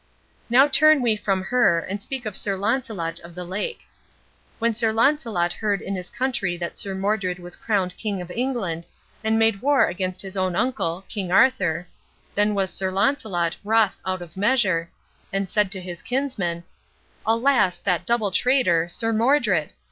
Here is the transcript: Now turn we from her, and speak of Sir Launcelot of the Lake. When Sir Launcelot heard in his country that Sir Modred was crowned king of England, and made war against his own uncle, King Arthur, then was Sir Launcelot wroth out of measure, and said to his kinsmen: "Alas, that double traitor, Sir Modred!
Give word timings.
Now 0.49 0.67
turn 0.67 1.03
we 1.03 1.15
from 1.15 1.43
her, 1.43 1.79
and 1.79 2.01
speak 2.01 2.25
of 2.25 2.35
Sir 2.35 2.57
Launcelot 2.57 3.19
of 3.19 3.35
the 3.35 3.43
Lake. 3.43 3.81
When 4.57 4.73
Sir 4.73 4.91
Launcelot 4.91 5.53
heard 5.53 5.79
in 5.79 5.93
his 5.95 6.09
country 6.09 6.57
that 6.57 6.79
Sir 6.79 6.95
Modred 6.95 7.37
was 7.37 7.55
crowned 7.55 7.95
king 7.97 8.19
of 8.19 8.31
England, 8.31 8.87
and 9.23 9.37
made 9.37 9.61
war 9.61 9.85
against 9.85 10.23
his 10.23 10.35
own 10.35 10.55
uncle, 10.55 11.05
King 11.07 11.31
Arthur, 11.31 11.85
then 12.33 12.55
was 12.55 12.71
Sir 12.73 12.89
Launcelot 12.89 13.57
wroth 13.63 14.01
out 14.03 14.23
of 14.23 14.35
measure, 14.35 14.89
and 15.31 15.47
said 15.47 15.71
to 15.71 15.79
his 15.79 16.01
kinsmen: 16.01 16.63
"Alas, 17.23 17.77
that 17.79 18.03
double 18.07 18.31
traitor, 18.31 18.89
Sir 18.89 19.13
Modred! 19.13 19.69